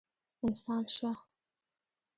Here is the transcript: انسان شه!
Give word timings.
انسان 0.45 0.83
شه! 0.95 1.11